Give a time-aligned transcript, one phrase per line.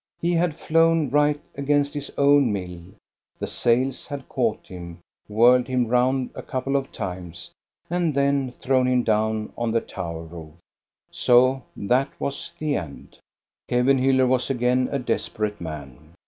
[0.19, 2.81] He had flown right against his own mill;
[3.37, 4.97] the sails had caught him,
[5.29, 7.51] whirled him round a couple of times,
[7.87, 10.55] and then thrown him down on the tower roof.
[11.11, 13.19] So that was the end.
[13.69, 16.15] Kevenhuller was again a desperate man.